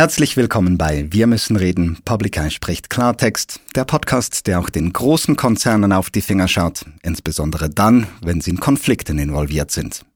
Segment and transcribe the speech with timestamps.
[0.00, 1.98] Herzlich willkommen bei Wir müssen reden.
[2.06, 3.60] Public Eye spricht Klartext.
[3.74, 6.86] Der Podcast, der auch den großen Konzernen auf die Finger schaut.
[7.02, 10.06] Insbesondere dann, wenn sie in Konflikten involviert sind.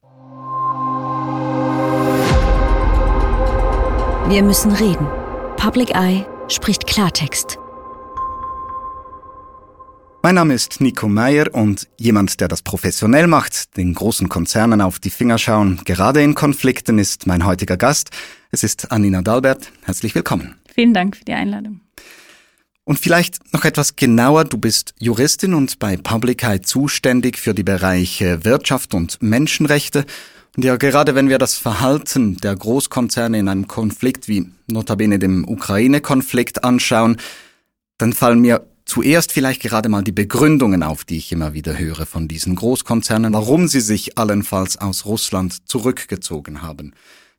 [4.30, 5.06] Wir müssen reden.
[5.58, 7.58] Public Eye spricht Klartext.
[10.22, 14.98] Mein Name ist Nico Meyer und jemand, der das professionell macht, den großen Konzernen auf
[14.98, 18.08] die Finger schauen, gerade in Konflikten, ist mein heutiger Gast.
[18.54, 19.72] Es ist Anina Dalbert.
[19.82, 20.54] Herzlich willkommen.
[20.72, 21.80] Vielen Dank für die Einladung.
[22.84, 28.44] Und vielleicht noch etwas genauer, du bist Juristin und bei Publicite zuständig für die Bereiche
[28.44, 30.04] Wirtschaft und Menschenrechte.
[30.54, 35.48] Und ja, gerade wenn wir das Verhalten der Großkonzerne in einem Konflikt wie notabene dem
[35.48, 37.16] Ukraine-Konflikt anschauen,
[37.98, 42.04] dann fallen mir Zuerst vielleicht gerade mal die Begründungen auf, die ich immer wieder höre
[42.04, 46.92] von diesen Großkonzernen, warum sie sich allenfalls aus Russland zurückgezogen haben.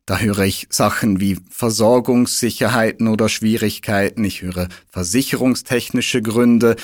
[0.06, 6.76] Da höre ich Sachen wie Versorgungssicherheiten oder Schwierigkeiten, ich höre versicherungstechnische Gründe,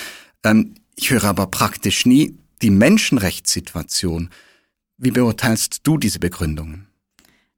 [0.45, 4.31] ähm, ich höre aber praktisch nie die Menschenrechtssituation.
[4.99, 6.89] Wie beurteilst du diese Begründungen?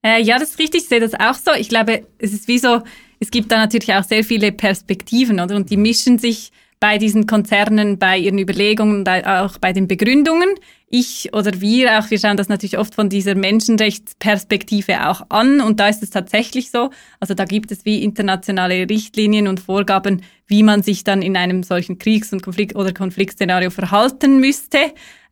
[0.03, 1.53] Äh, ja, das ist richtig, ich sehe das auch so.
[1.59, 2.83] Ich glaube, es ist wie so,
[3.19, 5.56] es gibt da natürlich auch sehr viele Perspektiven, oder?
[5.56, 10.48] Und die mischen sich bei diesen Konzernen, bei ihren Überlegungen auch bei den Begründungen.
[10.89, 15.81] Ich oder wir auch, wir schauen das natürlich oft von dieser Menschenrechtsperspektive auch an und
[15.81, 16.91] da ist es tatsächlich so.
[17.20, 21.62] Also da gibt es wie internationale Richtlinien und Vorgaben, wie man sich dann in einem
[21.62, 24.78] solchen Kriegs- und Konflikt- oder Konfliktszenario verhalten müsste,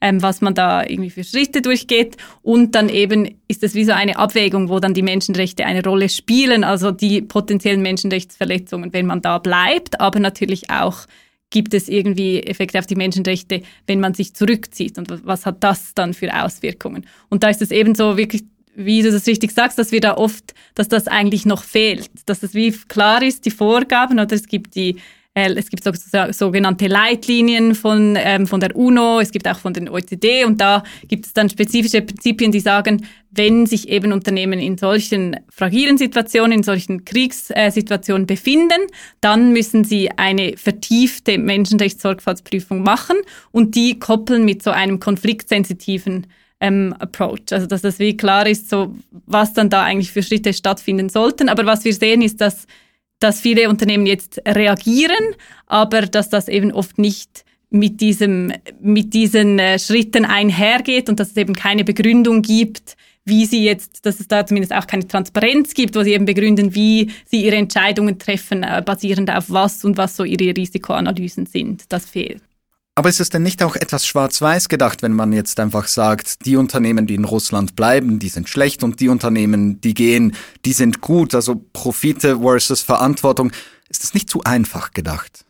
[0.01, 2.17] ähm, was man da irgendwie für Schritte durchgeht.
[2.43, 6.09] Und dann eben ist es wie so eine Abwägung, wo dann die Menschenrechte eine Rolle
[6.09, 11.07] spielen, also die potenziellen Menschenrechtsverletzungen, wenn man da bleibt, aber natürlich auch
[11.51, 15.95] gibt es irgendwie Effekte auf die Menschenrechte, wenn man sich zurückzieht und was hat das
[15.95, 17.07] dann für Auswirkungen?
[17.29, 20.17] Und da ist es eben so wirklich, wie du das richtig sagst, dass wir da
[20.17, 24.35] oft, dass das eigentlich noch fehlt, dass es wie klar ist, die Vorgaben oder?
[24.35, 24.97] Es gibt die
[25.35, 25.93] äh, es gibt so,
[26.31, 30.83] sogenannte Leitlinien von, ähm, von der UNO, es gibt auch von den OECD und da
[31.09, 36.59] gibt es dann spezifische Prinzipien, die sagen, wenn sich eben Unternehmen in solchen fragilen Situationen,
[36.59, 38.83] in solchen Kriegssituationen befinden,
[39.23, 43.17] dann müssen sie eine vertiefte Menschenrechtssorgfaltsprüfung machen
[43.53, 46.27] und die koppeln mit so einem konfliktsensitiven
[46.63, 47.53] ähm, Approach.
[47.53, 48.95] Also dass das wie klar ist, so
[49.27, 51.49] was dann da eigentlich für Schritte stattfinden sollten.
[51.49, 52.67] Aber was wir sehen, ist, dass
[53.19, 55.37] dass viele Unternehmen jetzt reagieren,
[55.67, 61.31] aber dass das eben oft nicht mit, diesem, mit diesen äh, Schritten einhergeht und dass
[61.31, 65.73] es eben keine Begründung gibt, wie sie jetzt, dass es da zumindest auch keine Transparenz
[65.75, 69.97] gibt, wo sie eben begründen, wie sie ihre Entscheidungen treffen, äh, basierend auf was und
[69.97, 71.85] was so ihre Risikoanalysen sind.
[71.91, 72.43] Das fehlt.
[72.95, 76.57] Aber ist es denn nicht auch etwas schwarz-weiß gedacht, wenn man jetzt einfach sagt, die
[76.57, 80.35] Unternehmen, die in Russland bleiben, die sind schlecht und die Unternehmen, die gehen,
[80.67, 83.51] die sind gut, also Profite versus Verantwortung.
[83.89, 85.47] Ist das nicht zu einfach gedacht?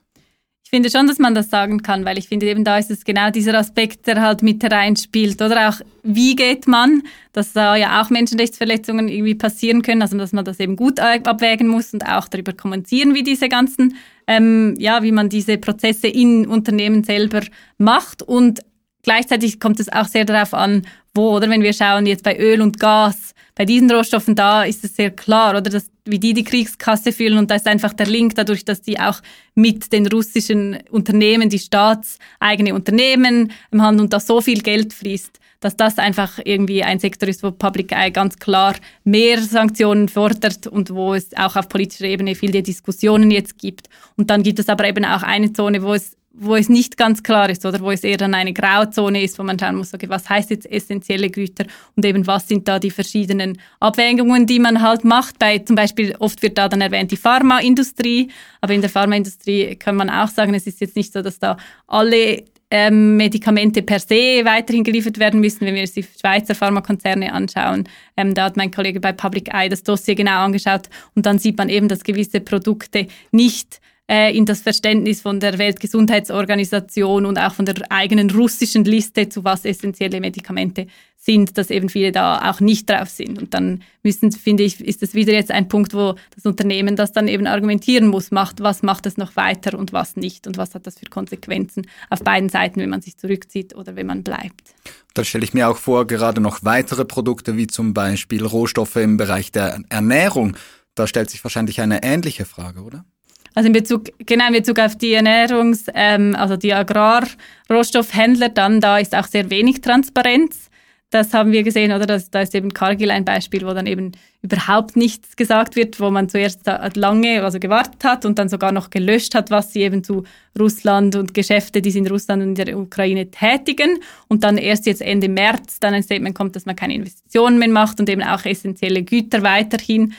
[0.75, 3.05] Ich finde schon, dass man das sagen kann, weil ich finde eben da ist es
[3.05, 5.43] genau dieser Aspekt, der halt mit hereinspielt.
[5.43, 7.03] Oder auch, wie geht man,
[7.35, 11.69] dass da ja auch Menschenrechtsverletzungen irgendwie passieren können, also dass man das eben gut abwägen
[11.69, 13.97] muss und auch darüber kommunizieren, wie diese ganzen,
[14.27, 17.43] ähm, ja, wie man diese Prozesse in Unternehmen selber
[17.77, 18.23] macht.
[18.23, 18.61] Und
[19.03, 22.61] gleichzeitig kommt es auch sehr darauf an, wo, oder wenn wir schauen jetzt bei Öl
[22.63, 26.45] und Gas, bei diesen Rohstoffen da ist es sehr klar, oder dass, wie die die
[26.45, 29.21] Kriegskasse füllen und da ist einfach der Link dadurch, dass die auch
[29.55, 35.77] mit den russischen Unternehmen, die staatseigene Unternehmen haben und da so viel Geld fließt, dass
[35.77, 38.75] das einfach irgendwie ein Sektor ist, wo Public Eye ganz klar
[39.05, 43.89] mehr Sanktionen fordert und wo es auch auf politischer Ebene viele Diskussionen jetzt gibt.
[44.17, 47.23] Und dann gibt es aber eben auch eine Zone, wo es wo es nicht ganz
[47.23, 50.09] klar ist oder wo es eher dann eine Grauzone ist, wo man schauen muss, okay,
[50.09, 54.81] was heißt jetzt essentielle Güter und eben was sind da die verschiedenen Abwägungen, die man
[54.81, 55.39] halt macht.
[55.39, 59.97] Bei zum Beispiel oft wird da dann erwähnt die Pharmaindustrie, aber in der Pharmaindustrie kann
[59.97, 61.57] man auch sagen, es ist jetzt nicht so, dass da
[61.87, 67.31] alle ähm, Medikamente per se weiterhin geliefert werden müssen, wenn wir uns die Schweizer Pharmakonzerne
[67.35, 67.85] anschauen.
[68.17, 71.59] Ähm, da hat mein Kollege bei Public Eye das Dossier genau angeschaut und dann sieht
[71.59, 73.83] man eben, dass gewisse Produkte nicht
[74.13, 79.43] äh, in das Verständnis von der Weltgesundheitsorganisation und auch von der eigenen russischen Liste, zu
[79.43, 80.87] was essentielle Medikamente
[81.17, 83.41] sind, dass eben viele da auch nicht drauf sind.
[83.41, 87.13] Und dann müssen, finde ich, ist das wieder jetzt ein Punkt, wo das Unternehmen das
[87.13, 90.75] dann eben argumentieren muss, macht, was macht es noch weiter und was nicht und was
[90.75, 94.75] hat das für Konsequenzen auf beiden Seiten, wenn man sich zurückzieht oder wenn man bleibt.
[95.15, 99.17] Da stelle ich mir auch vor, gerade noch weitere Produkte wie zum Beispiel Rohstoffe im
[99.17, 100.59] Bereich der Ernährung.
[100.95, 103.07] Da stellt sich wahrscheinlich eine ähnliche Frage, oder?
[103.55, 108.99] Also in Bezug, genau in Bezug auf die Ernährungs-, ähm, also die Agrarrohstoffhändler, dann da
[108.99, 110.71] ist auch sehr wenig Transparenz.
[111.13, 112.07] Das haben wir gesehen, oder?
[112.07, 116.11] Das, da ist eben Cargill ein Beispiel, wo dann eben überhaupt nichts gesagt wird, wo
[116.11, 116.61] man zuerst
[116.95, 120.25] lange also gewartet hat und dann sogar noch gelöscht hat, was sie eben zu
[120.59, 123.99] Russland und Geschäfte, die sie in Russland und in der Ukraine tätigen.
[124.29, 127.69] Und dann erst jetzt Ende März dann ein Statement kommt, dass man keine Investitionen mehr
[127.69, 130.15] macht und eben auch essentielle Güter weiterhin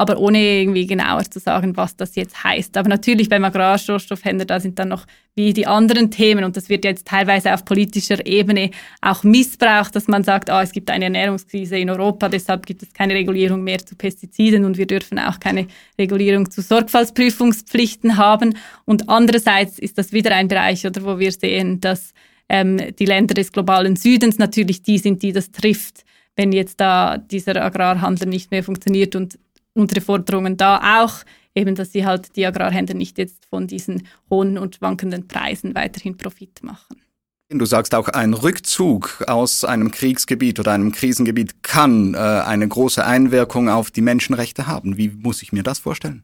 [0.00, 2.74] aber ohne irgendwie genauer zu sagen, was das jetzt heißt.
[2.78, 5.04] Aber natürlich beim Agrarrohstoffhändler, da sind dann noch
[5.34, 8.70] wie die anderen Themen und das wird jetzt teilweise auf politischer Ebene
[9.02, 12.94] auch missbraucht, dass man sagt, ah, es gibt eine Ernährungskrise in Europa, deshalb gibt es
[12.94, 15.66] keine Regulierung mehr zu Pestiziden und wir dürfen auch keine
[15.98, 18.56] Regulierung zu Sorgfaltsprüfungspflichten haben.
[18.86, 22.14] Und andererseits ist das wieder ein Bereich, oder wo wir sehen, dass
[22.48, 26.06] ähm, die Länder des globalen Südens natürlich die sind, die das trifft
[26.36, 29.38] wenn jetzt da dieser Agrarhandel nicht mehr funktioniert und
[29.74, 31.24] unsere Forderungen da auch,
[31.54, 36.16] eben, dass sie halt die Agrarhändler nicht jetzt von diesen hohen und schwankenden Preisen weiterhin
[36.16, 37.00] Profit machen.
[37.52, 43.04] Du sagst auch, ein Rückzug aus einem Kriegsgebiet oder einem Krisengebiet kann äh, eine große
[43.04, 44.96] Einwirkung auf die Menschenrechte haben.
[44.96, 46.22] Wie muss ich mir das vorstellen?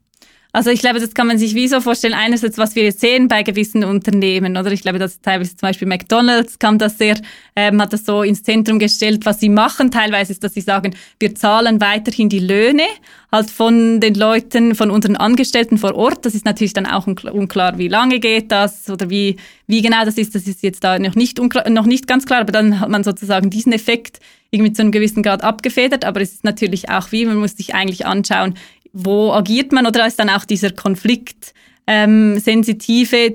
[0.53, 2.15] Also ich glaube, das kann man sich wie so vorstellen.
[2.15, 4.73] Einerseits, was wir jetzt sehen bei gewissen Unternehmen, oder?
[4.73, 7.21] Ich glaube, dass teilweise zum Beispiel McDonald's kam das sehr,
[7.55, 9.91] ähm, hat das so ins Zentrum gestellt, was sie machen.
[9.91, 12.85] Teilweise ist, dass sie sagen, wir zahlen weiterhin die Löhne
[13.33, 16.25] halt von den Leuten, von unseren Angestellten vor Ort.
[16.25, 20.17] Das ist natürlich dann auch unklar, wie lange geht das oder wie, wie genau das
[20.17, 20.35] ist.
[20.35, 23.05] Das ist jetzt da noch nicht, unklar, noch nicht ganz klar, aber dann hat man
[23.05, 24.21] sozusagen diesen Effekt
[24.51, 26.05] irgendwie zu einem gewissen Grad abgefedert.
[26.05, 28.55] Aber es ist natürlich auch wie, man muss sich eigentlich anschauen,
[28.99, 31.53] wo agiert man oder ist dann auch dieser Konflikt
[31.87, 33.35] ähm, sensitive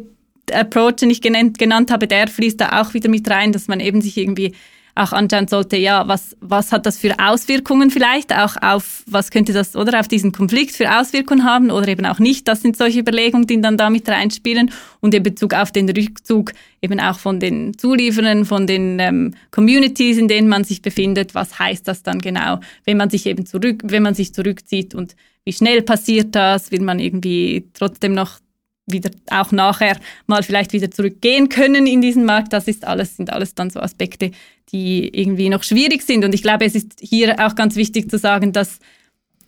[0.51, 3.79] Approach, den ich genannt, genannt habe, der fließt da auch wieder mit rein, dass man
[3.79, 4.53] eben sich irgendwie
[4.95, 9.53] auch anschauen sollte, ja, was, was hat das für Auswirkungen vielleicht, auch auf, was könnte
[9.53, 12.47] das, oder auf diesen Konflikt für Auswirkungen haben oder eben auch nicht.
[12.47, 16.51] Das sind solche Überlegungen, die dann da mit reinspielen und in Bezug auf den Rückzug
[16.81, 21.35] eben auch von den Zulieferern, von den ähm, Communities, in denen man sich befindet.
[21.35, 25.15] Was heißt das dann genau, wenn man sich eben zurück, wenn man sich zurückzieht und
[25.45, 26.71] wie schnell passiert das?
[26.71, 28.39] Will man irgendwie trotzdem noch
[28.87, 29.97] wieder auch nachher
[30.27, 32.53] mal vielleicht wieder zurückgehen können in diesen Markt.
[32.53, 34.31] Das ist alles, sind alles dann so Aspekte,
[34.71, 36.25] die irgendwie noch schwierig sind.
[36.25, 38.79] Und ich glaube, es ist hier auch ganz wichtig zu sagen, dass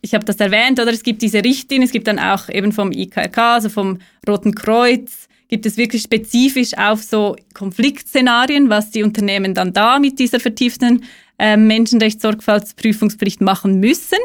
[0.01, 2.91] ich habe das erwähnt, oder es gibt diese Richtlinie, es gibt dann auch eben vom
[2.91, 9.53] IKK, also vom Roten Kreuz, gibt es wirklich spezifisch auf so Konfliktszenarien, was die Unternehmen
[9.53, 11.03] dann da mit dieser vertieften
[11.37, 14.17] äh, Menschenrechtssorgfaltsprüfungspflicht machen müssen.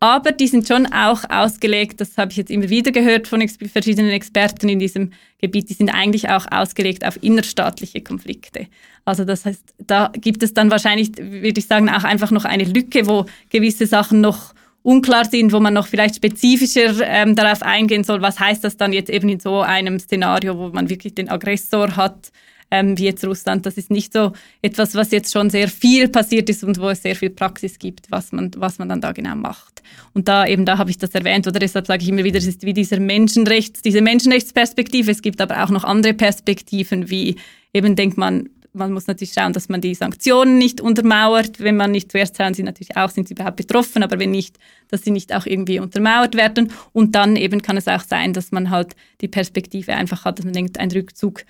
[0.00, 3.58] Aber die sind schon auch ausgelegt, das habe ich jetzt immer wieder gehört von ex
[3.72, 8.66] verschiedenen Experten in diesem Gebiet, die sind eigentlich auch ausgelegt auf innerstaatliche Konflikte.
[9.04, 12.64] Also das heißt, da gibt es dann wahrscheinlich, würde ich sagen, auch einfach noch eine
[12.64, 14.52] Lücke, wo gewisse Sachen noch
[14.82, 18.92] unklar sind, wo man noch vielleicht spezifischer ähm, darauf eingehen soll, was heißt das dann
[18.92, 22.32] jetzt eben in so einem Szenario, wo man wirklich den Aggressor hat,
[22.72, 23.66] ähm, wie jetzt Russland.
[23.66, 24.32] Das ist nicht so
[24.62, 28.10] etwas, was jetzt schon sehr viel passiert ist und wo es sehr viel Praxis gibt,
[28.10, 29.82] was man, was man dann da genau macht.
[30.14, 32.46] Und da eben, da habe ich das erwähnt, oder deshalb sage ich immer wieder, es
[32.46, 35.10] ist wie dieser Menschenrechts, diese Menschenrechtsperspektive.
[35.10, 37.36] Es gibt aber auch noch andere Perspektiven, wie
[37.74, 41.60] eben denkt man, man muss natürlich schauen, dass man die Sanktionen nicht untermauert.
[41.60, 44.58] Wenn man nicht zuerst schauen sie natürlich auch, sind sie überhaupt betroffen, aber wenn nicht,
[44.88, 46.72] dass sie nicht auch irgendwie untermauert werden.
[46.92, 50.44] Und dann eben kann es auch sein, dass man halt die Perspektive einfach hat, dass
[50.44, 51.44] man denkt, ein Rückzug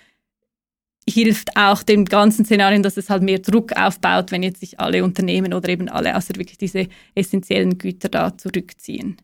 [1.08, 5.02] hilft auch dem ganzen Szenarien, dass es halt mehr Druck aufbaut, wenn jetzt sich alle
[5.02, 9.16] Unternehmen oder eben alle außer wirklich diese essentiellen Güter da zurückziehen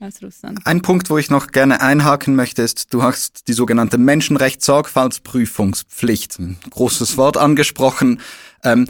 [0.00, 0.60] aus Russland.
[0.64, 6.56] Ein Punkt, wo ich noch gerne einhaken möchte, ist, du hast die sogenannte Menschenrechtssorgfaltspflichtungspflicht, ein
[6.70, 8.20] großes Wort angesprochen.
[8.62, 8.86] Ähm,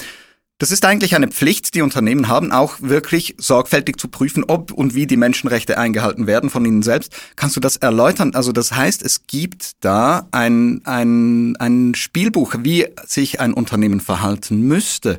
[0.59, 4.95] das ist eigentlich eine Pflicht, die Unternehmen haben, auch wirklich sorgfältig zu prüfen, ob und
[4.95, 7.15] wie die Menschenrechte eingehalten werden von ihnen selbst.
[7.37, 8.35] Kannst du das erläutern?
[8.35, 14.63] Also das heißt, es gibt da ein, ein, ein Spielbuch, wie sich ein Unternehmen verhalten
[14.63, 15.19] müsste.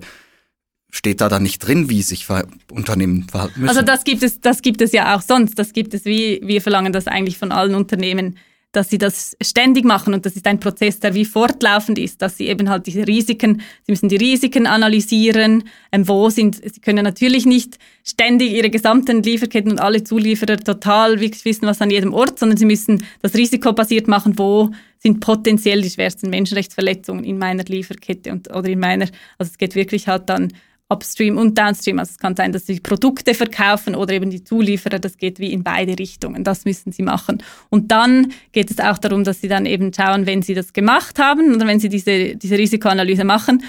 [0.90, 2.28] Steht da dann nicht drin, wie sich
[2.72, 3.70] Unternehmen verhalten müssen?
[3.70, 5.60] Also das gibt es, das gibt es ja auch sonst.
[5.60, 8.36] Das gibt es, wie wir verlangen das eigentlich von allen Unternehmen
[8.78, 12.38] dass sie das ständig machen und das ist ein Prozess, der wie fortlaufend ist, dass
[12.38, 17.04] sie eben halt diese Risiken, sie müssen die Risiken analysieren, ähm, wo sind, sie können
[17.04, 22.14] natürlich nicht ständig ihre gesamten Lieferketten und alle Zulieferer total wirklich wissen, was an jedem
[22.14, 27.38] Ort, sondern sie müssen das Risiko basiert machen, wo sind potenziell die schwersten Menschenrechtsverletzungen in
[27.38, 30.54] meiner Lieferkette und, oder in meiner, also es geht wirklich halt dann
[30.90, 32.00] Upstream und Downstream.
[32.00, 35.00] Also es kann sein, dass sie Produkte verkaufen oder eben die Zulieferer.
[35.00, 36.44] Das geht wie in beide Richtungen.
[36.44, 37.44] Das müssen sie machen.
[37.70, 41.20] Und dann geht es auch darum, dass sie dann eben schauen, wenn sie das gemacht
[41.20, 43.64] haben oder wenn sie diese, diese Risikoanalyse machen,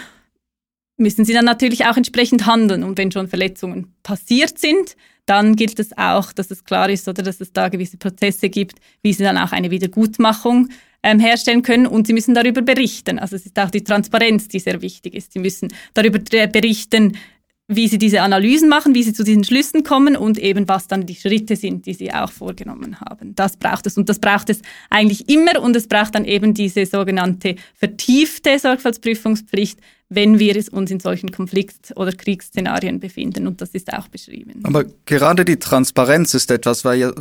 [0.97, 2.85] müssen sie dann natürlich auch entsprechend handeln.
[2.85, 4.97] Und wenn schon Verletzungen passiert sind,
[5.27, 8.79] dann gilt es auch, dass es klar ist oder dass es da gewisse Prozesse gibt,
[9.03, 10.69] wie sie dann auch eine Wiedergutmachung
[11.03, 13.19] ähm, herstellen können und sie müssen darüber berichten.
[13.19, 15.33] Also es ist auch die Transparenz, die sehr wichtig ist.
[15.33, 17.17] Sie müssen darüber berichten,
[17.71, 21.05] wie sie diese Analysen machen, wie sie zu diesen Schlüssen kommen und eben was dann
[21.05, 23.35] die Schritte sind, die sie auch vorgenommen haben.
[23.35, 26.87] Das braucht es und das braucht es eigentlich immer und es braucht dann eben diese
[26.87, 33.47] sogenannte vertiefte Sorgfaltsprüfungspflicht, wenn wir uns in solchen Konflikt- oder Kriegsszenarien befinden.
[33.47, 34.61] Und das ist auch beschrieben.
[34.63, 37.13] Aber gerade die Transparenz ist etwas, weil ja,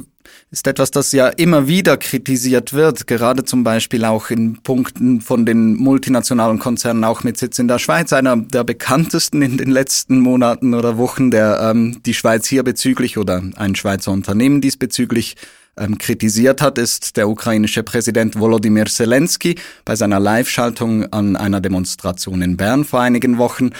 [0.52, 5.46] ist etwas, das ja immer wieder kritisiert wird, gerade zum Beispiel auch in Punkten von
[5.46, 10.20] den multinationalen Konzernen, auch mit Sitz in der Schweiz, einer der bekanntesten in den letzten
[10.20, 15.36] Monaten oder Wochen, der ähm, die Schweiz hier bezüglich oder ein Schweizer Unternehmen diesbezüglich
[15.77, 22.43] ähm, kritisiert hat, ist der ukrainische Präsident Volodymyr Zelensky bei seiner Live-Schaltung an einer Demonstration
[22.43, 23.71] in Bern vor einigen Wochen.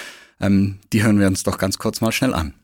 [0.41, 2.55] Ähm, die hören wir uns doch ganz kurz mal schnell an.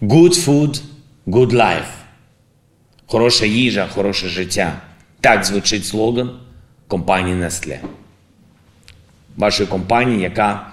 [0.00, 0.82] Good food,
[1.26, 2.04] good life.
[3.06, 4.80] Хороша їжа, хороше життя.
[5.20, 6.30] Так звучить слоган
[6.88, 7.78] компанії Nestle.
[9.36, 10.72] Вашої компанії, яка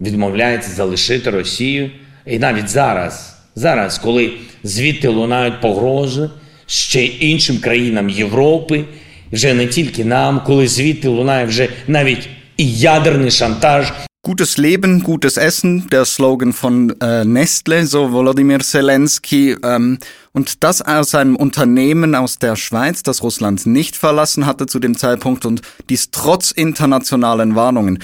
[0.00, 1.90] відмовляється залишити Росію.
[2.26, 6.30] І навіть зараз, зараз, коли звідти лунають погрози
[6.66, 8.84] ще іншим країнам Європи,
[9.32, 13.92] вже не тільки нам, коли звідти лунає вже навіть і ядерний шантаж.
[14.26, 19.54] Gutes Leben, gutes Essen, der Slogan von äh, Nestle, so Volodymyr Zelensky.
[19.62, 19.98] Ähm,
[20.32, 24.96] und das aus einem Unternehmen aus der Schweiz, das Russland nicht verlassen hatte zu dem
[24.96, 27.98] Zeitpunkt und dies trotz internationalen Warnungen.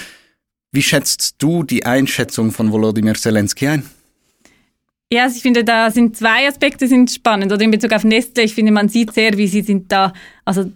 [0.72, 3.82] Wie schätzt du die Einschätzung von Volodymyr Zelensky ein?
[5.11, 7.51] Ja, also ich finde, da sind zwei Aspekte sind spannend.
[7.51, 10.13] Oder in Bezug auf Nestle, ich finde, man sieht sehr, wie sie sind da,
[10.45, 10.71] also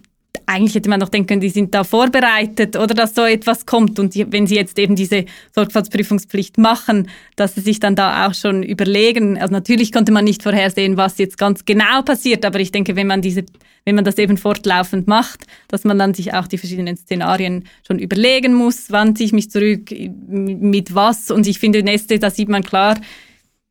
[0.46, 3.98] eigentlich hätte man doch denken können, die sind da vorbereitet oder dass so etwas kommt.
[3.98, 8.34] Und die, wenn sie jetzt eben diese Sorgfaltsprüfungspflicht machen, dass sie sich dann da auch
[8.34, 9.38] schon überlegen.
[9.38, 13.06] Also natürlich konnte man nicht vorhersehen, was jetzt ganz genau passiert, aber ich denke, wenn
[13.06, 13.44] man diese,
[13.84, 17.98] wenn man das eben fortlaufend macht, dass man dann sich auch die verschiedenen Szenarien schon
[17.98, 19.92] überlegen muss, wann ziehe ich mich zurück,
[20.28, 21.30] mit was.
[21.30, 22.96] Und ich finde, Neste, da sieht man klar,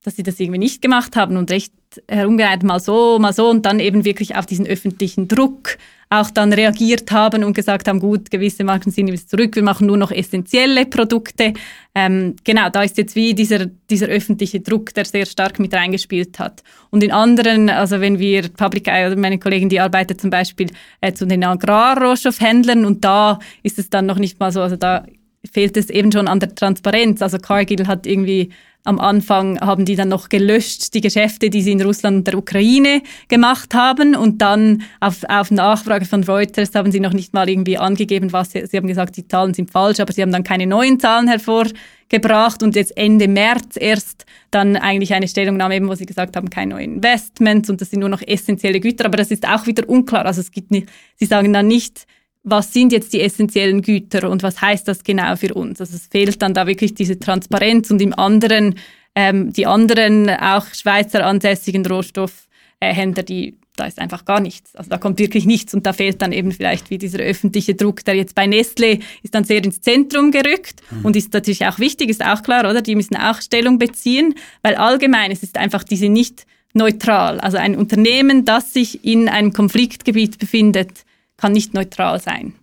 [0.10, 1.72] dass sie das irgendwie nicht gemacht haben und recht
[2.08, 5.78] herumgereiht, mal so, mal so und dann eben wirklich auf diesen öffentlichen Druck
[6.10, 9.86] auch dann reagiert haben und gesagt haben, gut, gewisse Marken ziehen wir zurück, wir machen
[9.86, 11.54] nur noch essentielle Produkte.
[11.94, 16.40] Ähm, genau, da ist jetzt wie dieser, dieser öffentliche Druck, der sehr stark mit reingespielt
[16.40, 16.64] hat.
[16.90, 20.72] Und in anderen, also wenn wir Public Eye oder meine Kollegin, die arbeitet zum Beispiel
[21.02, 25.06] äh, zu den Agrarrohstoffhändlern und da ist es dann noch nicht mal so, also da
[25.50, 27.22] fehlt es eben schon an der Transparenz.
[27.22, 28.50] Also Cargill hat irgendwie
[28.90, 32.36] am Anfang haben die dann noch gelöscht, die Geschäfte, die sie in Russland und der
[32.36, 34.16] Ukraine gemacht haben.
[34.16, 38.52] Und dann auf, auf Nachfrage von Reuters haben sie noch nicht mal irgendwie angegeben, was
[38.52, 41.28] sie, sie haben gesagt, die Zahlen sind falsch, aber sie haben dann keine neuen Zahlen
[41.28, 46.50] hervorgebracht und jetzt Ende März erst dann eigentlich eine Stellungnahme eben, wo sie gesagt haben,
[46.50, 49.06] keine neuen Investments und das sind nur noch essentielle Güter.
[49.06, 50.26] Aber das ist auch wieder unklar.
[50.26, 52.08] Also es gibt nicht, sie sagen dann nicht,
[52.44, 55.82] was sind jetzt die essentiellen Güter und was heißt das genau für uns?
[55.82, 58.76] Also es fehlt dann da wirklich diese Transparenz und im anderen,
[59.16, 64.76] ähm, die anderen auch Schweizer ansässigen Rohstoffhändler, die da ist einfach gar nichts.
[64.76, 68.04] Also da kommt wirklich nichts und da fehlt dann eben vielleicht wie dieser öffentliche Druck,
[68.04, 71.06] der jetzt bei Nestle ist dann sehr ins Zentrum gerückt mhm.
[71.06, 72.82] und ist natürlich auch wichtig, ist auch klar, oder?
[72.82, 77.40] Die müssen auch Stellung beziehen, weil allgemein es ist einfach diese nicht neutral.
[77.40, 81.06] Also ein Unternehmen, das sich in einem Konfliktgebiet befindet,
[81.40, 82.56] kann nicht neutral sein.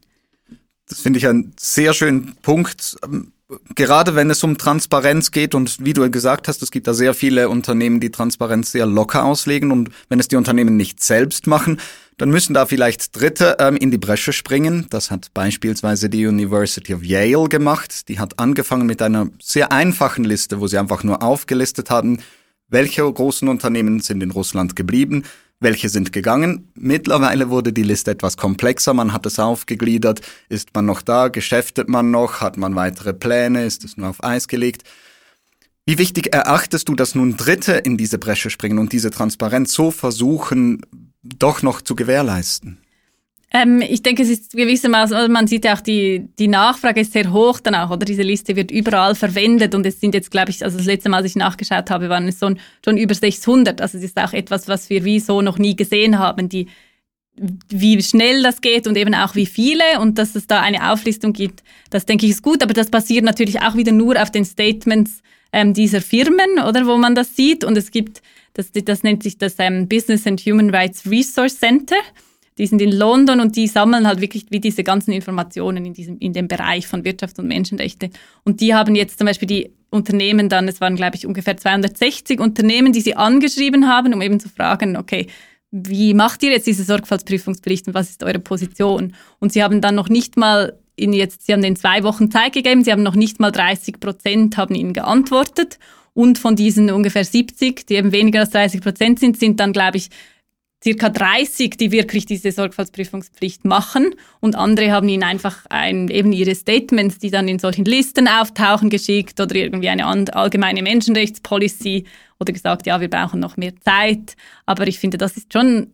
[0.88, 2.96] Das finde ich einen sehr schönen Punkt.
[3.02, 3.32] Ähm,
[3.74, 7.14] gerade wenn es um Transparenz geht und wie du gesagt hast, es gibt da sehr
[7.14, 11.80] viele Unternehmen, die Transparenz sehr locker auslegen und wenn es die Unternehmen nicht selbst machen,
[12.18, 14.86] dann müssen da vielleicht Dritte ähm, in die Bresche springen.
[14.90, 18.08] Das hat beispielsweise die University of Yale gemacht.
[18.08, 22.18] Die hat angefangen mit einer sehr einfachen Liste, wo sie einfach nur aufgelistet haben,
[22.68, 25.24] welche großen Unternehmen sind in Russland geblieben,
[25.60, 26.70] welche sind gegangen.
[26.74, 31.88] Mittlerweile wurde die Liste etwas komplexer, man hat es aufgegliedert, ist man noch da, geschäftet
[31.88, 34.82] man noch, hat man weitere Pläne, ist es nur auf Eis gelegt.
[35.86, 39.90] Wie wichtig erachtest du, dass nun Dritte in diese Bresche springen und diese Transparenz so
[39.90, 40.82] versuchen,
[41.22, 42.78] doch noch zu gewährleisten?
[43.52, 47.12] Ähm, ich denke, es ist gewissermaßen, also man sieht ja auch, die, die Nachfrage ist
[47.12, 48.04] sehr hoch dann auch, oder?
[48.04, 51.18] Diese Liste wird überall verwendet und es sind jetzt, glaube ich, also das letzte Mal,
[51.18, 53.80] als ich nachgeschaut habe, waren es schon, schon über 600.
[53.80, 56.66] Also es ist auch etwas, was wir wie so noch nie gesehen haben, die,
[57.68, 61.32] wie schnell das geht und eben auch wie viele und dass es da eine Auflistung
[61.32, 64.44] gibt, das denke ich ist gut, aber das basiert natürlich auch wieder nur auf den
[64.44, 65.22] Statements
[65.52, 68.22] ähm, dieser Firmen, oder, wo man das sieht und es gibt,
[68.54, 71.96] das, das nennt sich das ähm, Business and Human Rights Resource Center
[72.58, 76.18] die sind in London und die sammeln halt wirklich wie diese ganzen Informationen in diesem,
[76.18, 78.10] in dem Bereich von Wirtschaft und Menschenrechte.
[78.44, 82.40] Und die haben jetzt zum Beispiel die Unternehmen dann, es waren glaube ich ungefähr 260
[82.40, 85.26] Unternehmen, die sie angeschrieben haben, um eben zu fragen, okay,
[85.70, 89.14] wie macht ihr jetzt diese Sorgfaltsprüfungspflicht und was ist eure Position?
[89.38, 92.54] Und sie haben dann noch nicht mal ihnen jetzt, sie haben den zwei Wochen Zeit
[92.54, 95.78] gegeben, sie haben noch nicht mal 30 Prozent haben ihnen geantwortet.
[96.14, 99.98] Und von diesen ungefähr 70, die eben weniger als 30 Prozent sind, sind dann, glaube
[99.98, 100.08] ich,
[100.82, 106.54] circa 30, die wirklich diese Sorgfaltsprüfungspflicht machen und andere haben ihnen einfach ein, eben ihre
[106.54, 112.04] Statements, die dann in solchen Listen auftauchen, geschickt oder irgendwie eine allgemeine Menschenrechtspolicy
[112.38, 114.36] oder gesagt, ja, wir brauchen noch mehr Zeit.
[114.66, 115.92] Aber ich finde, das ist schon,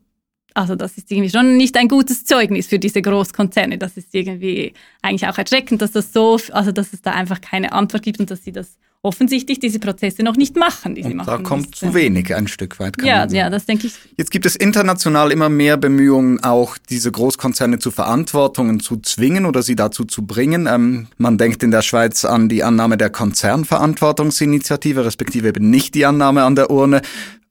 [0.55, 3.79] also das ist irgendwie schon nicht ein gutes Zeugnis für diese Großkonzerne.
[3.79, 7.73] Das ist irgendwie eigentlich auch erschreckend, dass das so, also dass es da einfach keine
[7.73, 10.95] Antwort gibt und dass sie das offensichtlich diese Prozesse noch nicht machen.
[10.95, 11.87] Die sie und machen da kommt müsste.
[11.87, 12.95] zu wenig ein Stück weit.
[13.03, 13.95] ja, ja, das denke ich.
[14.17, 19.63] Jetzt gibt es international immer mehr Bemühungen, auch diese Großkonzerne zu Verantwortungen zu zwingen oder
[19.63, 20.67] sie dazu zu bringen.
[20.67, 26.07] Ähm, man denkt in der Schweiz an die Annahme der Konzernverantwortungsinitiative, respektive eben nicht die
[26.07, 27.03] Annahme an der Urne.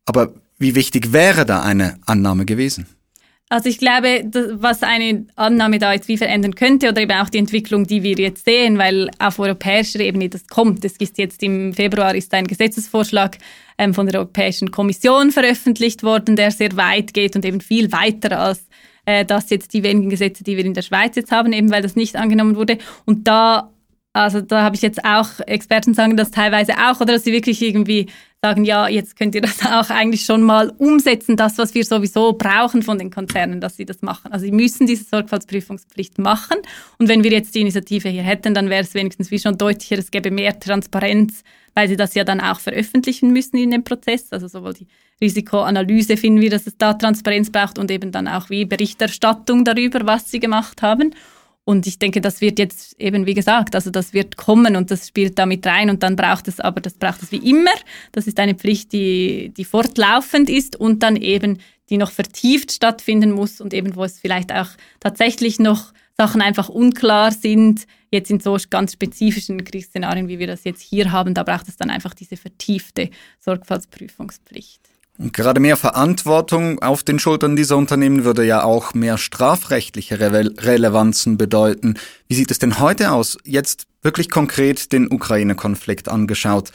[0.05, 2.85] Aber wie wichtig wäre da eine Annahme gewesen?
[3.51, 7.37] Also ich glaube, was eine Annahme da jetzt wie verändern könnte oder eben auch die
[7.37, 10.85] Entwicklung, die wir jetzt sehen, weil auf europäischer Ebene das kommt.
[10.85, 13.37] Es ist jetzt im Februar ist ein Gesetzesvorschlag
[13.77, 18.39] ähm, von der Europäischen Kommission veröffentlicht worden, der sehr weit geht und eben viel weiter
[18.39, 18.69] als
[19.05, 21.81] äh, das jetzt die wenigen Gesetze, die wir in der Schweiz jetzt haben, eben weil
[21.81, 22.77] das nicht angenommen wurde.
[23.05, 23.70] Und da
[24.13, 27.61] also da habe ich jetzt auch Experten sagen das teilweise auch, oder dass sie wirklich
[27.61, 28.07] irgendwie
[28.41, 32.33] sagen, ja, jetzt könnt ihr das auch eigentlich schon mal umsetzen, das, was wir sowieso
[32.33, 34.31] brauchen von den Konzernen, dass sie das machen.
[34.31, 36.57] Also sie müssen diese Sorgfaltsprüfungspflicht machen.
[36.97, 39.97] Und wenn wir jetzt die Initiative hier hätten, dann wäre es wenigstens wie schon deutlicher,
[39.97, 44.33] es gäbe mehr Transparenz, weil sie das ja dann auch veröffentlichen müssen in dem Prozess.
[44.33, 44.87] Also sowohl die
[45.21, 50.05] Risikoanalyse finden wir, dass es da Transparenz braucht und eben dann auch wie Berichterstattung darüber,
[50.05, 51.13] was sie gemacht haben.
[51.71, 55.07] Und ich denke, das wird jetzt eben, wie gesagt, also das wird kommen und das
[55.07, 57.71] spielt damit rein und dann braucht es, aber das braucht es wie immer.
[58.11, 61.59] Das ist eine Pflicht, die, die fortlaufend ist und dann eben,
[61.89, 64.67] die noch vertieft stattfinden muss und eben, wo es vielleicht auch
[64.99, 70.65] tatsächlich noch Sachen einfach unklar sind, jetzt in so ganz spezifischen Kriegsszenarien, wie wir das
[70.65, 73.09] jetzt hier haben, da braucht es dann einfach diese vertiefte
[73.39, 74.90] Sorgfaltsprüfungspflicht.
[75.17, 80.51] Und gerade mehr Verantwortung auf den Schultern dieser Unternehmen würde ja auch mehr strafrechtliche Re
[80.57, 81.95] Relevanzen bedeuten.
[82.27, 83.37] Wie sieht es denn heute aus?
[83.43, 86.71] Jetzt wirklich konkret den Ukraine-Konflikt angeschaut.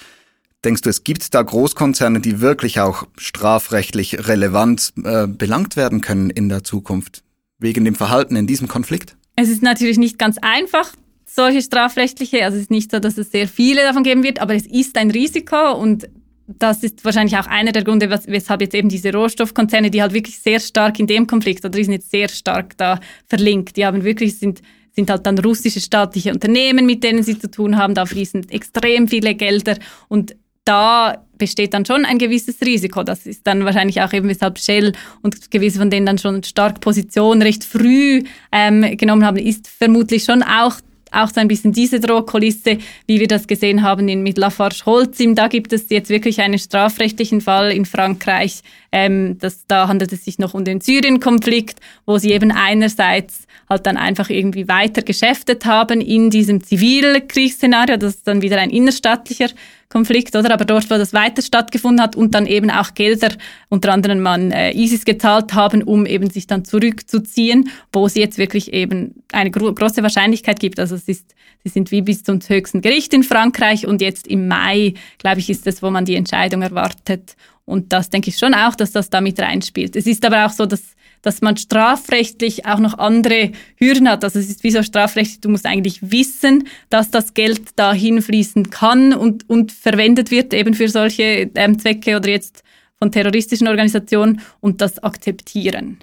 [0.65, 6.31] Denkst du, es gibt da Großkonzerne, die wirklich auch strafrechtlich relevant äh, belangt werden können
[6.31, 7.23] in der Zukunft
[7.59, 9.17] wegen dem Verhalten in diesem Konflikt?
[9.37, 10.93] Es ist natürlich nicht ganz einfach,
[11.25, 12.45] solche strafrechtliche.
[12.45, 14.97] Also es ist nicht so, dass es sehr viele davon geben wird, aber es ist
[14.97, 16.09] ein Risiko und
[16.47, 20.39] das ist wahrscheinlich auch einer der Gründe, weshalb jetzt eben diese Rohstoffkonzerne, die halt wirklich
[20.39, 24.05] sehr stark in dem Konflikt, oder die sind jetzt sehr stark da verlinkt, die haben
[24.05, 28.07] wirklich, sind, sind halt dann russische staatliche Unternehmen, mit denen sie zu tun haben, da
[28.07, 29.77] fließen extrem viele Gelder
[30.09, 33.03] und da besteht dann schon ein gewisses Risiko.
[33.03, 36.81] Das ist dann wahrscheinlich auch eben, weshalb Shell und gewisse von denen dann schon stark
[36.81, 40.81] Position recht früh ähm, genommen haben, ist vermutlich schon auch
[41.13, 45.35] auch so ein bisschen diese Drohkulisse, wie wir das gesehen haben in, mit Lafarge-Holcim.
[45.35, 48.63] Da gibt es jetzt wirklich einen strafrechtlichen Fall in Frankreich.
[48.93, 53.87] Ähm, das, da handelt es sich noch um den Syrien-Konflikt, wo sie eben einerseits halt
[53.87, 57.97] dann einfach irgendwie weiter geschäftet haben in diesem Zivilkriegsszenario.
[57.97, 59.49] Das ist dann wieder ein innerstaatlicher
[59.97, 60.53] Konflikt, oder?
[60.53, 63.31] Aber dort, wo das weiter stattgefunden hat und dann eben auch Gelder,
[63.71, 68.37] unter anderem man äh, ISIS gezahlt haben, um eben sich dann zurückzuziehen, wo es jetzt
[68.37, 70.79] wirklich eben eine gro große Wahrscheinlichkeit gibt.
[70.79, 74.49] Also es ist, sie sind wie bis zum höchsten Gericht in Frankreich und jetzt im
[74.49, 77.35] Mai, glaube ich, ist es, wo man die Entscheidung erwartet.
[77.65, 79.97] Und das denke ich schon auch, dass das da mit reinspielt.
[79.97, 80.83] Es ist aber auch so, dass
[81.27, 84.23] dass man strafrechtlich auch noch andere Hürden hat.
[84.23, 88.71] Also es ist wie so strafrechtlich, du musst eigentlich wissen, dass das Geld dahin fließen
[88.71, 92.63] kann und, und verwendet wird eben für solche ähm, Zwecke oder jetzt
[93.01, 95.99] von terroristischen Organisationen und das akzeptieren.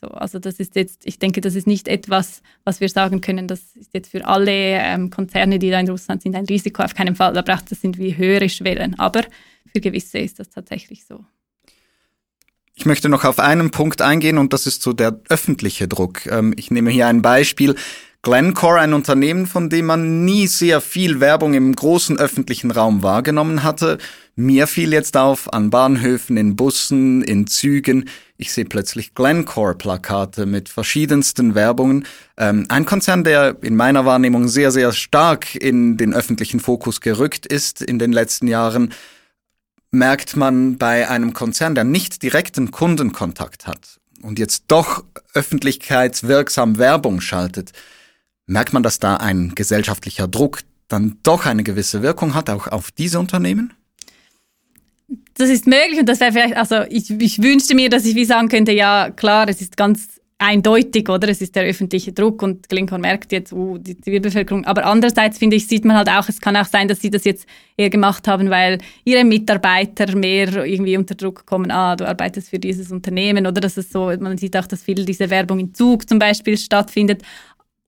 [0.00, 3.46] So, also das ist jetzt, ich denke, das ist nicht etwas, was wir sagen können,
[3.46, 6.82] das ist jetzt für alle ähm, Konzerne, die da in Russland sind, ein Risiko.
[6.82, 8.98] Auf keinen Fall, da braucht es sind wie höhere Schwellen.
[8.98, 9.24] Aber
[9.74, 11.22] für gewisse ist das tatsächlich so.
[12.76, 16.26] Ich möchte noch auf einen Punkt eingehen und das ist so der öffentliche Druck.
[16.26, 17.76] Ähm, ich nehme hier ein Beispiel.
[18.22, 23.62] Glencore, ein Unternehmen, von dem man nie sehr viel Werbung im großen öffentlichen Raum wahrgenommen
[23.62, 23.98] hatte.
[24.34, 28.08] Mir fiel jetzt auf, an Bahnhöfen, in Bussen, in Zügen.
[28.38, 32.06] Ich sehe plötzlich Glencore-Plakate mit verschiedensten Werbungen.
[32.36, 37.46] Ähm, ein Konzern, der in meiner Wahrnehmung sehr, sehr stark in den öffentlichen Fokus gerückt
[37.46, 38.92] ist in den letzten Jahren
[39.94, 47.20] merkt man bei einem Konzern, der nicht direkten Kundenkontakt hat und jetzt doch öffentlichkeitswirksam Werbung
[47.20, 47.72] schaltet,
[48.46, 52.90] merkt man, dass da ein gesellschaftlicher Druck dann doch eine gewisse Wirkung hat, auch auf
[52.90, 53.72] diese Unternehmen?
[55.34, 58.24] Das ist möglich und das wäre vielleicht, also ich, ich wünschte mir, dass ich wie
[58.24, 61.28] sagen könnte, ja klar, es ist ganz eindeutig, oder?
[61.28, 64.64] Es ist der öffentliche Druck und Glencore merkt jetzt, uh, die Zivilbevölkerung.
[64.64, 67.24] Aber andererseits finde ich, sieht man halt auch, es kann auch sein, dass sie das
[67.24, 72.50] jetzt eher gemacht haben, weil ihre Mitarbeiter mehr irgendwie unter Druck kommen, ah, du arbeitest
[72.50, 75.74] für dieses Unternehmen oder dass es so, man sieht auch, dass viel diese Werbung in
[75.74, 77.22] Zug zum Beispiel stattfindet.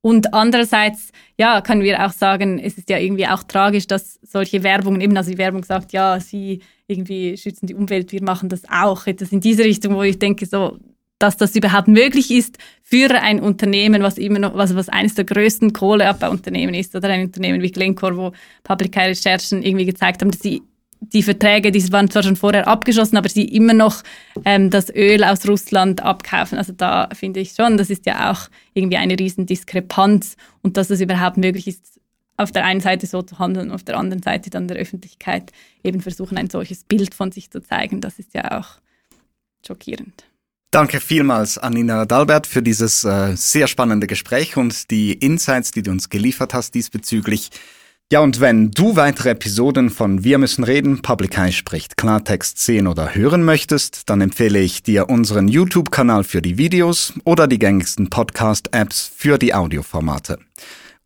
[0.01, 4.63] Und andererseits, ja, können wir auch sagen, es ist ja irgendwie auch tragisch, dass solche
[4.63, 8.63] Werbungen, eben also die Werbung sagt, ja, sie irgendwie schützen die Umwelt, wir machen das
[8.71, 9.09] auch.
[9.09, 10.79] Etwas in diese Richtung, wo ich denke, so,
[11.19, 15.25] dass das überhaupt möglich ist für ein Unternehmen, was immer noch, was, was eines der
[15.25, 18.33] größten Kohleabbauunternehmen ist, oder ein Unternehmen wie Glencore, wo
[18.65, 20.63] Public Eye Recherchen irgendwie gezeigt haben, dass sie
[21.01, 24.03] die Verträge, die waren zwar schon vorher abgeschlossen, aber sie immer noch
[24.45, 26.59] ähm, das Öl aus Russland abkaufen.
[26.59, 30.91] Also da finde ich schon, das ist ja auch irgendwie eine riesen Diskrepanz und dass
[30.91, 32.01] es überhaupt möglich ist,
[32.39, 35.53] auf der einen Seite so zu handeln, auf der anderen Seite dann der Öffentlichkeit
[35.83, 38.01] eben versuchen, ein solches Bild von sich zu zeigen.
[38.01, 38.81] Das ist ja auch
[39.67, 40.25] schockierend.
[40.77, 45.83] Danke vielmals an Nina Dalbert für dieses äh, sehr spannende Gespräch und die Insights, die
[45.83, 47.49] du uns geliefert hast diesbezüglich.
[48.13, 52.89] Ja, und wenn du weitere Episoden von Wir müssen reden, Public Eye spricht Klartext sehen
[52.89, 58.11] oder hören möchtest, dann empfehle ich dir unseren YouTube-Kanal für die Videos oder die gängigsten
[58.11, 60.41] Podcast-Apps für die Audioformate.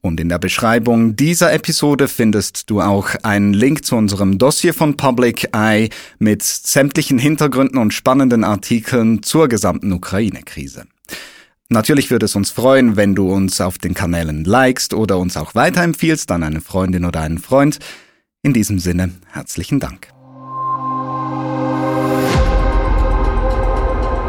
[0.03, 4.97] Und in der Beschreibung dieser Episode findest du auch einen Link zu unserem Dossier von
[4.97, 10.87] Public Eye mit sämtlichen Hintergründen und spannenden Artikeln zur gesamten Ukraine-Krise.
[11.69, 15.55] Natürlich würde es uns freuen, wenn du uns auf den Kanälen likest oder uns auch
[15.55, 17.79] weiterempfiehlst an eine Freundin oder einen Freund.
[18.43, 20.09] In diesem Sinne, herzlichen Dank.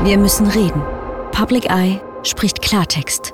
[0.03, 0.81] Wir müssen reden.
[1.31, 3.33] Public Eye spricht Klartext.